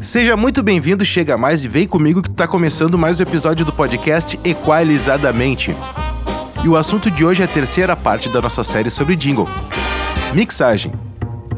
Seja 0.00 0.34
muito 0.34 0.62
bem-vindo, 0.62 1.04
chega 1.04 1.36
mais 1.36 1.62
e 1.62 1.68
vem 1.68 1.86
comigo 1.86 2.22
que 2.22 2.30
tá 2.30 2.48
começando 2.48 2.96
mais 2.96 3.20
um 3.20 3.22
episódio 3.22 3.66
do 3.66 3.72
podcast 3.72 4.40
Equalizadamente. 4.42 5.76
E 6.64 6.68
o 6.68 6.76
assunto 6.76 7.10
de 7.10 7.22
hoje 7.22 7.42
é 7.42 7.44
a 7.44 7.48
terceira 7.48 7.94
parte 7.94 8.30
da 8.30 8.40
nossa 8.40 8.64
série 8.64 8.88
sobre 8.88 9.14
jingle. 9.14 9.46
Mixagem. 10.32 11.09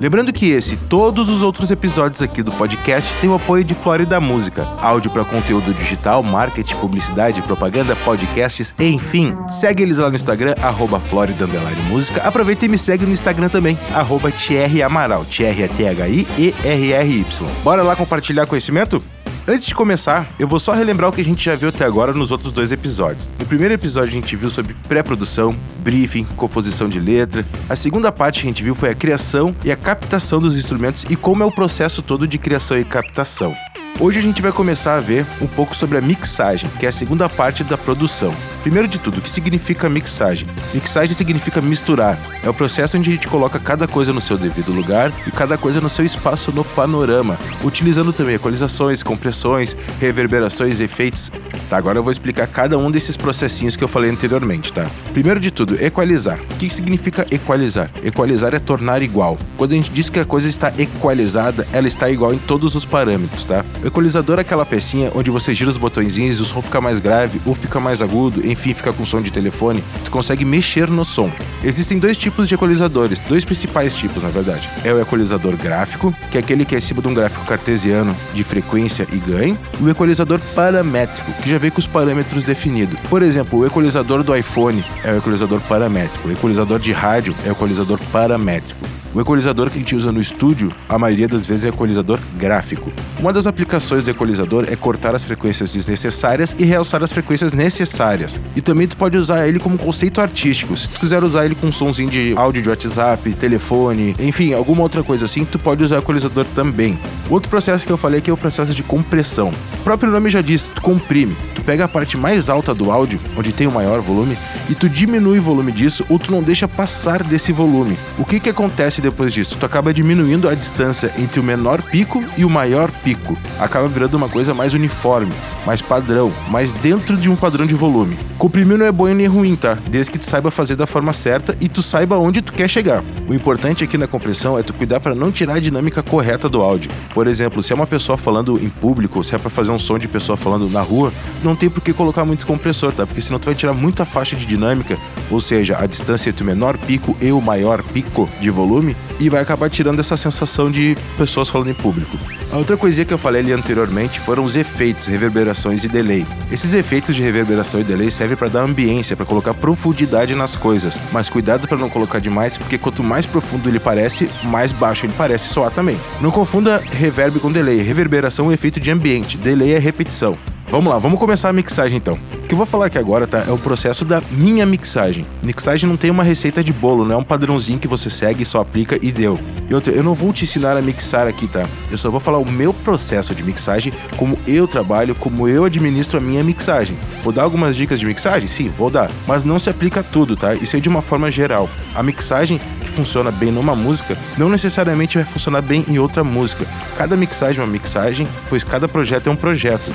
Lembrando 0.03 0.33
que 0.33 0.51
esse 0.51 0.75
e 0.75 0.77
todos 0.77 1.29
os 1.29 1.45
outros 1.45 1.71
episódios 1.71 2.21
aqui 2.23 2.43
do 2.43 2.51
podcast 2.51 3.15
têm 3.19 3.31
o 3.31 3.35
apoio 3.35 3.63
de 3.63 3.73
Flórida 3.73 4.19
Música, 4.19 4.67
áudio 4.81 5.13
para 5.13 5.25
conteúdo 5.25 5.73
digital, 5.73 6.25
marketing, 6.25 6.75
publicidade, 6.75 7.41
propaganda, 7.43 7.95
podcasts, 7.95 8.75
enfim. 8.81 9.33
Segue 9.49 9.85
eles 9.85 9.99
lá 9.99 10.11
no 10.11 10.17
Instagram, 10.17 10.57
arroba 10.61 10.99
Flórida 10.99 11.47
Música. 11.89 12.21
Aproveita 12.23 12.65
e 12.65 12.69
me 12.69 12.77
segue 12.77 13.07
no 13.07 13.13
Instagram 13.13 13.49
também, 13.49 13.79
arroba 13.95 14.33
Thierry 14.33 14.83
Amaral, 14.83 15.25
Thierry 15.25 15.63
é 15.63 15.69
T-H-I-E-R-R-Y. 15.69 17.47
Bora 17.63 17.85
lá 17.85 17.95
compartilhar 17.95 18.45
conhecimento? 18.47 19.01
Antes 19.47 19.67
de 19.67 19.75
começar, 19.75 20.29
eu 20.39 20.47
vou 20.47 20.61
só 20.61 20.73
relembrar 20.73 21.11
o 21.11 21.13
que 21.13 21.21
a 21.21 21.25
gente 21.25 21.45
já 21.45 21.57
viu 21.57 21.69
até 21.69 21.85
agora 21.85 22.13
nos 22.13 22.31
outros 22.31 22.53
dois 22.53 22.71
episódios. 22.71 23.29
No 23.41 23.45
primeiro 23.45 23.75
episódio 23.75 24.11
a 24.11 24.13
gente 24.13 24.37
viu 24.37 24.49
sobre 24.49 24.73
pré-produção, 24.87 25.57
briefing, 25.81 26.25
composição 26.37 26.89
de 26.89 27.01
letra. 27.01 27.45
A 27.69 27.75
segunda 27.75 28.13
parte 28.13 28.41
que 28.41 28.47
a 28.47 28.51
gente 28.51 28.63
viu 28.63 28.73
foi 28.73 28.91
a 28.91 28.95
criação 28.95 29.55
e 29.65 29.73
a 29.73 29.77
captação 29.77 30.41
dos 30.41 30.57
instrumentos 30.57 31.05
e 31.11 31.17
como 31.17 31.43
é 31.43 31.47
o 31.47 31.51
processo 31.51 32.03
todo 32.03 32.25
de 32.25 32.39
criação 32.39 32.79
e 32.79 32.85
captação. 32.85 33.53
Hoje 33.99 34.21
a 34.21 34.23
gente 34.23 34.41
vai 34.41 34.53
começar 34.53 34.95
a 34.95 35.01
ver 35.01 35.27
um 35.41 35.49
pouco 35.49 35.75
sobre 35.75 35.99
a 35.99 36.01
mixagem, 36.01 36.71
que 36.79 36.87
é 36.87 36.89
a 36.89 36.93
segunda 36.93 37.29
parte 37.29 37.65
da 37.65 37.77
produção. 37.77 38.33
Primeiro 38.63 38.87
de 38.87 38.97
tudo, 39.01 39.19
o 39.19 39.21
que 39.21 39.29
significa 39.29 39.91
mixagem? 39.91 40.49
Mixagem 40.73 41.17
significa 41.17 41.61
misturar. 41.61 42.17
É 42.45 42.49
o 42.49 42.55
processo 42.55 42.97
onde 42.97 43.11
a 43.11 43.13
gente 43.13 43.27
coloca 43.27 43.59
cada 43.59 43.89
coisa 43.89 44.13
no 44.13 44.21
seu 44.21 44.39
devido 44.39 44.71
lugar 44.71 45.13
e 45.27 45.33
cada 45.33 45.59
coisa 45.59 45.81
no 45.81 45.89
seu 45.89 46.05
espaço 46.05 46.53
no 46.53 46.65
panorama, 46.65 47.37
utilizando 47.65 48.13
também 48.13 48.37
equalizações, 48.37 49.03
compressões, 49.03 49.77
reverberações, 50.01 50.79
efeitos. 50.79 51.33
Tá, 51.69 51.77
agora 51.77 51.99
eu 51.99 52.05
vou 52.05 52.13
explicar 52.13 52.47
cada 52.47 52.79
um 52.79 52.89
desses 52.89 53.17
processinhos 53.17 53.75
que 53.75 53.83
eu 53.83 53.89
falei 53.89 54.11
anteriormente, 54.11 54.73
tá? 54.73 54.87
Primeiro 55.13 55.41
de 55.41 55.51
tudo, 55.51 55.83
equalizar. 55.83 56.39
O 56.39 56.57
que 56.57 56.71
significa 56.71 57.27
equalizar? 57.33 57.91
Equalizar 58.05 58.55
é 58.55 58.61
tornar 58.61 59.03
igual. 59.03 59.39
Quando 59.57 59.73
a 59.73 59.75
gente 59.75 59.91
diz 59.91 60.09
que 60.09 60.21
a 60.21 60.25
coisa 60.25 60.49
está 60.49 60.73
equalizada, 60.79 61.67
ela 61.73 61.89
está 61.89 62.09
igual 62.09 62.33
em 62.33 62.39
todos 62.39 62.77
os 62.77 62.85
parâmetros, 62.85 63.45
tá? 63.45 63.65
O 63.83 63.89
equalizador 63.89 64.39
é 64.39 64.43
aquela 64.43 64.65
pecinha 64.65 65.11
onde 65.17 65.31
você 65.33 65.53
gira 65.53 65.71
os 65.71 65.77
botõezinhos 65.77 66.39
e 66.39 66.43
o 66.43 66.45
som 66.45 66.63
fica 66.63 66.81
mais 66.81 67.01
grave 67.01 67.41
ou 67.45 67.55
fica 67.55 67.81
mais 67.81 68.01
agudo, 68.03 68.52
enfim, 68.53 68.75
fica 68.75 68.93
com 68.93 69.05
som 69.05 69.21
de 69.21 69.33
telefone. 69.33 69.83
Tu 70.05 70.11
consegue 70.11 70.45
mexer 70.45 70.89
no 70.89 71.05
som. 71.05 71.31
Existem 71.65 71.99
dois 71.99 72.17
tipos 72.17 72.49
de 72.49 72.55
equalizadores, 72.55 73.19
dois 73.21 73.45
principais 73.45 73.97
tipos, 73.97 74.23
na 74.23 74.29
verdade. 74.29 74.69
É 74.85 74.93
o 74.93 75.01
equalizador 75.01 75.57
gráfico, 75.57 76.15
que 76.31 76.37
é 76.37 76.41
aquele 76.41 76.65
que 76.65 76.75
é 76.75 76.79
acima 76.79 77.03
de 77.03 77.09
um 77.09 77.15
gráfico 77.15 77.45
cartesiano 77.45 78.17
de 78.33 78.45
frequência 78.45 79.07
e 79.13 79.17
ganho, 79.17 79.59
e 79.81 79.83
o 79.83 79.91
equalizador 79.91 80.39
paramétrico, 80.55 81.33
que 81.43 81.51
já 81.51 81.59
vem 81.59 81.71
com 81.71 81.79
os 81.79 81.87
parâmetros 81.87 82.45
definidos. 82.45 82.99
Por 83.09 83.23
exemplo, 83.23 83.61
o 83.61 83.67
equalizador 83.67 84.23
do 84.23 84.37
iPhone 84.37 84.85
é 85.05 85.13
o 85.13 85.17
equalizador 85.17 85.61
paramétrico, 85.63 86.29
o 86.29 86.33
equalizador 86.33 86.79
de 86.79 86.93
rádio 86.93 87.35
é 87.45 87.49
o 87.49 87.53
equalizador 87.53 87.99
paramétrico. 88.13 89.02
O 89.15 89.21
equalizador 89.21 89.69
que 89.69 89.77
a 89.77 89.79
gente 89.79 89.95
usa 89.95 90.11
no 90.11 90.23
estúdio, 90.23 90.73
a 90.89 90.99
maioria 90.99 91.29
das 91.29 91.45
vezes 91.45 91.65
é 91.65 91.69
equalizador 91.69 92.19
gráfico. 92.39 92.91
Uma 93.21 93.31
das 93.31 93.47
aplicações 93.47 94.07
do 94.07 94.11
equalizador 94.11 94.65
é 94.71 94.75
cortar 94.75 95.15
as 95.15 95.23
frequências 95.23 95.75
desnecessárias 95.75 96.57
e 96.59 96.65
realçar 96.65 97.03
as 97.03 97.13
frequências 97.13 97.53
necessárias. 97.53 98.41
E 98.57 98.63
também 98.63 98.89
tu 98.89 98.97
pode 98.97 99.19
usar 99.19 99.47
ele 99.47 99.59
como 99.59 99.77
conceito 99.77 100.19
artístico. 100.19 100.75
Se 100.79 100.89
tu 100.89 100.99
quiser 100.99 101.23
usar 101.23 101.45
ele 101.45 101.55
com 101.55 101.71
somzinho 101.71 102.09
de 102.09 102.33
áudio 102.37 102.63
de 102.63 102.71
WhatsApp, 102.71 103.31
telefone, 103.35 104.17
enfim, 104.19 104.55
alguma 104.55 104.83
outra 104.83 105.03
coisa 105.03 105.27
assim, 105.27 105.45
tu 105.45 105.59
pode 105.59 105.85
usar 105.85 105.97
o 105.97 105.99
equalizador 105.99 106.47
também. 106.55 106.99
Outro 107.29 107.51
processo 107.51 107.87
que 107.87 107.93
eu 107.93 107.99
falei 107.99 108.19
aqui 108.19 108.31
é 108.31 108.33
o 108.33 108.37
processo 108.37 108.73
de 108.73 108.83
compressão. 108.83 109.53
O 109.75 109.83
próprio 109.85 110.11
nome 110.11 110.31
já 110.31 110.41
diz, 110.41 110.69
tu 110.69 110.81
comprime. 110.81 111.37
Tu 111.55 111.63
pega 111.63 111.85
a 111.85 111.89
parte 111.89 112.17
mais 112.17 112.49
alta 112.49 112.75
do 112.75 112.91
áudio, 112.91 113.21
onde 113.37 113.53
tem 113.53 113.67
o 113.67 113.73
maior 113.73 114.01
volume, 114.01 114.39
e 114.71 114.75
tu 114.75 114.89
diminui 114.89 115.39
o 115.39 115.43
volume 115.43 115.71
disso 115.71 116.03
ou 116.09 116.19
tu 116.19 116.33
não 116.33 116.43
deixa 116.43 116.67
passar 116.67 117.23
desse 117.23 117.53
volume. 117.53 117.99
O 118.19 118.25
que 118.25 118.41
que 118.41 118.49
acontece 118.49 119.02
depois 119.03 119.33
disso? 119.33 119.57
Tu 119.59 119.67
acaba 119.67 119.93
diminuindo 119.93 120.49
a 120.49 120.55
distância 120.55 121.13
entre 121.19 121.41
o 121.41 121.43
menor 121.43 121.83
pico 121.83 122.25
e 122.37 122.45
o 122.45 122.51
maior 122.51 122.91
pico. 122.91 123.37
Acaba 123.59 123.87
virando 123.89 124.17
uma 124.17 124.29
coisa 124.29 124.55
mais 124.55 124.73
uniforme, 124.73 125.33
mais 125.67 125.83
padrão, 125.83 126.33
mais 126.49 126.73
dentro 126.73 127.17
de 127.17 127.29
um 127.29 127.37
padrão 127.37 127.67
de 127.67 127.75
volume. 127.75 128.17
Comprimir 128.39 128.79
não 128.79 128.87
é 128.87 128.93
bom 128.93 129.07
nem 129.09 129.27
ruim, 129.27 129.55
tá? 129.57 129.77
Desde 129.89 130.11
que 130.11 130.19
tu 130.19 130.27
saiba 130.27 130.51
fazer 130.51 130.77
da 130.77 130.87
forma 130.87 131.13
certa 131.13 131.57
e 131.61 131.69
tu 131.69 131.83
saiba 131.83 132.17
onde 132.17 132.41
tu 132.41 132.53
quer 132.53 132.69
chegar. 132.69 133.03
O 133.29 133.35
importante 133.35 133.85
aqui 133.85 133.99
na 133.99 134.07
compressão 134.07 134.59
é 134.59 134.63
tu 134.63 134.73
cuidar 134.73 135.01
para 135.01 135.15
não 135.15 135.31
tirar 135.31 135.55
a 135.55 135.61
dinâmica 135.61 136.03
correta 136.03 136.49
do 136.49 136.63
áudio. 136.63 136.91
Por 137.13 137.27
exemplo, 137.27 137.63
se 137.63 137.73
é 137.73 137.77
uma 137.77 137.87
pessoa 137.87 138.17
falando 138.17 138.59
em 138.59 138.69
público, 138.69 139.23
se 139.23 139.35
é 139.35 139.39
para 139.39 139.51
fazer 139.51 139.73
um 139.73 139.79
som 139.79 139.99
de 139.99 140.09
pessoa 140.09 140.37
falando 140.37 140.69
na 140.69 140.81
rua, 140.81 141.13
não 141.43 141.55
tem 141.55 141.69
por 141.69 141.81
que 141.81 141.93
colocar 141.93 142.25
muito 142.25 142.47
compressor, 142.47 142.93
tá? 142.93 143.07
Porque 143.07 143.21
senão 143.21 143.39
tu 143.39 143.47
vai 143.47 143.55
tirar 143.55 143.73
muita 143.73 144.05
faixa 144.05 144.37
de 144.37 144.47
dinâmica, 144.47 144.97
ou 145.31 145.41
seja, 145.41 145.79
a 145.79 145.87
distância 145.87 146.31
entre 146.31 146.43
o 146.43 146.47
menor 146.47 146.77
pico 146.79 147.17
e 147.21 147.33
o 147.33 147.41
maior 147.41 147.83
pico 147.83 148.29
de 148.41 148.51
volume, 148.51 148.92
e 149.19 149.29
vai 149.29 149.43
acabar 149.43 149.69
tirando 149.71 150.01
essa 150.01 150.17
sensação 150.17 150.71
de 150.71 150.97
pessoas 151.17 151.49
falando 151.49 151.71
em 151.71 151.75
público. 151.75 152.19
A 152.51 152.59
outra 152.59 152.77
coisinha 152.77 153.05
que 153.05 153.15
eu 153.15 153.19
falei 153.19 153.41
ali 153.41 153.53
anteriormente 153.53 154.21
foram 154.21 154.45
os 154.45 154.57
efeitos, 154.57 155.07
reverberações 155.07 155.85
e 155.85 155.89
delay. 155.89 156.27
Esses 156.51 156.73
efeitos 156.73 157.15
de 157.15 157.23
reverberação 157.23 157.81
e 157.81 157.85
delay 157.85 158.11
servem 158.11 158.37
para 158.37 158.49
dar 158.49 158.61
ambiência, 158.61 159.17
para 159.17 159.27
colocar 159.27 159.55
profundidade 159.55 160.35
nas 160.35 160.57
coisas, 160.57 160.99
mas 161.11 161.31
cuidado 161.31 161.67
para 161.67 161.79
não 161.79 161.89
colocar 161.89 162.19
demais, 162.19 162.59
porque 162.59 162.79
quanto 162.79 163.03
mais 163.03 163.27
profundo 163.27 163.69
ele 163.69 163.81
parece, 163.81 164.29
mais 164.45 164.73
baixo 164.73 165.07
ele 165.07 165.15
parece 165.17 165.49
soar 165.49 165.71
também. 165.71 165.99
Não 166.21 166.31
confunda 166.31 166.83
reverb 166.91 167.41
com 167.41 167.51
delay. 167.51 167.81
Reverberação 167.81 168.47
é 168.47 168.49
um 168.49 168.53
efeito 168.53 168.81
de 168.81 168.91
ambiente, 168.91 169.37
delay 169.37 169.73
é 169.73 169.79
repetição. 169.79 170.37
Vamos 170.73 170.91
lá, 170.91 170.99
vamos 170.99 171.21
começar 171.21 171.51
a 171.51 171.53
mixagem 171.53 171.99
então. 171.99 172.19
O 172.33 172.47
que 172.47 172.55
eu 172.55 172.57
vou 172.57 172.65
falar 172.65 172.87
aqui 172.87 172.97
agora, 172.97 173.27
tá? 173.27 173.45
É 173.47 173.53
o 173.53 173.59
processo 173.59 174.07
da 174.07 174.23
minha 174.31 174.65
mixagem. 174.65 175.27
Mixagem 175.43 175.87
não 175.87 175.99
tem 175.99 176.11
uma 176.11 176.25
receita 176.25 176.65
de 176.65 176.73
bolo, 176.73 177.05
não 177.05 177.17
é 177.17 177.19
um 177.19 177.23
padrãozinho 177.23 177.79
que 177.79 177.87
você 177.87 178.09
segue, 178.09 178.43
só 178.43 178.63
aplica 178.63 178.99
e 179.03 179.13
deu. 179.13 179.39
E 179.69 179.75
outra, 179.75 179.93
eu 179.93 180.03
não 180.03 180.15
vou 180.15 180.33
te 180.33 180.45
ensinar 180.45 180.75
a 180.75 180.81
mixar 180.81 181.27
aqui, 181.27 181.47
tá? 181.47 181.67
Eu 181.91 181.99
só 181.99 182.11
vou 182.11 182.19
falar 182.19 182.39
o 182.39 182.51
meu 182.51 182.73
processo 182.73 183.35
de 183.35 183.43
mixagem, 183.43 183.93
como 184.17 184.39
eu 184.47 184.67
trabalho, 184.67 185.15
como 185.15 185.47
eu 185.47 185.67
administro 185.67 186.17
a 186.17 186.23
minha 186.23 186.43
mixagem. 186.43 186.97
Vou 187.23 187.35
dar 187.35 187.43
algumas 187.43 187.77
dicas 187.77 188.01
de 188.01 188.07
mixagem? 188.07 188.49
Sim, 188.49 188.71
vou 188.71 188.89
dar. 188.89 189.11
Mas 189.27 189.45
não 189.45 189.59
se 189.59 189.69
aplica 189.69 190.01
a 190.01 190.03
tudo, 190.03 190.37
tá? 190.37 190.55
Isso 190.55 190.75
é 190.75 190.81
de 190.81 190.89
uma 190.89 191.03
forma 191.03 191.31
geral. 191.31 191.69
A 191.95 192.03
mixagem 192.03 192.59
que 192.81 192.89
funciona 192.89 193.31
bem 193.31 193.53
numa 193.53 193.77
música 193.77 194.17
não 194.39 194.49
necessariamente 194.49 195.19
vai 195.19 195.27
funcionar 195.27 195.61
bem 195.61 195.85
em 195.87 195.99
outra 195.99 196.25
música. 196.25 196.65
Cada 196.97 197.15
mixagem 197.15 197.61
é 197.61 197.65
uma 197.65 197.71
mixagem, 197.71 198.27
pois 198.49 198.65
cada 198.65 198.89
projeto 198.89 199.27
é 199.27 199.31
um 199.31 199.37
projeto. 199.37 199.93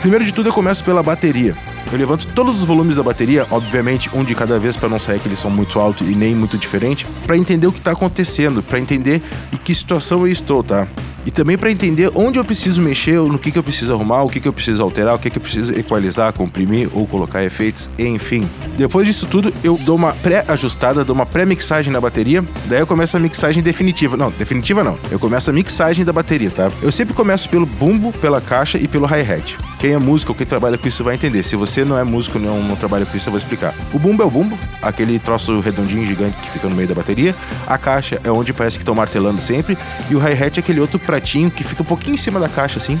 Primeiro 0.00 0.24
de 0.24 0.32
tudo, 0.32 0.48
eu 0.48 0.52
começo 0.52 0.82
pela 0.82 1.02
bateria. 1.02 1.54
Eu 1.92 1.98
levanto 1.98 2.26
todos 2.28 2.60
os 2.60 2.64
volumes 2.64 2.96
da 2.96 3.02
bateria, 3.02 3.46
obviamente 3.50 4.08
um 4.14 4.24
de 4.24 4.34
cada 4.34 4.58
vez 4.58 4.74
para 4.74 4.88
não 4.88 4.98
sair 4.98 5.16
aquele 5.16 5.36
som 5.36 5.50
muito 5.50 5.78
alto 5.78 6.04
e 6.04 6.14
nem 6.14 6.34
muito 6.34 6.56
diferente, 6.56 7.06
para 7.26 7.36
entender 7.36 7.66
o 7.66 7.72
que 7.72 7.78
está 7.78 7.92
acontecendo, 7.92 8.62
para 8.62 8.80
entender 8.80 9.20
em 9.52 9.56
que 9.58 9.74
situação 9.74 10.20
eu 10.20 10.28
estou, 10.28 10.64
tá? 10.64 10.88
E 11.26 11.30
também 11.30 11.58
para 11.58 11.70
entender 11.70 12.10
onde 12.14 12.38
eu 12.38 12.44
preciso 12.46 12.80
mexer, 12.80 13.20
no 13.20 13.38
que, 13.38 13.52
que 13.52 13.58
eu 13.58 13.62
preciso 13.62 13.92
arrumar, 13.92 14.22
o 14.22 14.28
que, 14.30 14.40
que 14.40 14.48
eu 14.48 14.54
preciso 14.54 14.82
alterar, 14.82 15.14
o 15.14 15.18
que, 15.18 15.28
que 15.28 15.36
eu 15.36 15.42
preciso 15.42 15.78
equalizar, 15.78 16.32
comprimir 16.32 16.88
ou 16.94 17.06
colocar 17.06 17.44
efeitos, 17.44 17.90
enfim. 17.98 18.48
Depois 18.78 19.06
disso 19.06 19.26
tudo, 19.26 19.52
eu 19.62 19.76
dou 19.76 19.96
uma 19.96 20.14
pré-ajustada, 20.14 21.04
dou 21.04 21.14
uma 21.14 21.26
pré-mixagem 21.26 21.92
na 21.92 22.00
bateria, 22.00 22.42
daí 22.64 22.80
eu 22.80 22.86
começo 22.86 23.18
a 23.18 23.20
mixagem 23.20 23.62
definitiva. 23.62 24.16
Não, 24.16 24.30
definitiva 24.30 24.82
não. 24.82 24.98
Eu 25.10 25.18
começo 25.18 25.50
a 25.50 25.52
mixagem 25.52 26.06
da 26.06 26.12
bateria, 26.12 26.50
tá? 26.50 26.70
Eu 26.80 26.90
sempre 26.90 27.12
começo 27.12 27.50
pelo 27.50 27.66
bumbo, 27.66 28.14
pela 28.14 28.40
caixa 28.40 28.78
e 28.78 28.88
pelo 28.88 29.04
hi-hat. 29.04 29.58
Quem 29.80 29.94
é 29.94 29.98
músico 29.98 30.34
quem 30.34 30.46
trabalha 30.46 30.76
com 30.76 30.86
isso 30.86 31.02
vai 31.02 31.14
entender. 31.14 31.42
Se 31.42 31.56
você 31.56 31.86
não 31.86 31.96
é 31.96 32.04
músico, 32.04 32.38
não, 32.38 32.62
não 32.62 32.76
trabalha 32.76 33.06
com 33.06 33.16
isso, 33.16 33.28
eu 33.28 33.30
vou 33.30 33.38
explicar. 33.38 33.74
O 33.94 33.98
bumbo 33.98 34.22
é 34.22 34.26
o 34.26 34.30
bumbo, 34.30 34.58
aquele 34.82 35.18
troço 35.18 35.58
redondinho 35.58 36.04
gigante 36.04 36.36
que 36.36 36.50
fica 36.50 36.68
no 36.68 36.76
meio 36.76 36.86
da 36.86 36.94
bateria. 36.94 37.34
A 37.66 37.78
caixa 37.78 38.20
é 38.22 38.30
onde 38.30 38.52
parece 38.52 38.76
que 38.76 38.82
estão 38.82 38.94
martelando 38.94 39.40
sempre. 39.40 39.78
E 40.10 40.14
o 40.14 40.18
hi-hat 40.18 40.58
é 40.58 40.60
aquele 40.60 40.80
outro 40.80 40.98
pratinho 40.98 41.50
que 41.50 41.64
fica 41.64 41.82
um 41.82 41.86
pouquinho 41.86 42.12
em 42.12 42.18
cima 42.18 42.38
da 42.38 42.46
caixa, 42.46 42.76
assim, 42.76 43.00